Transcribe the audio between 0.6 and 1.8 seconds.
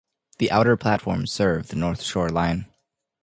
platforms serve the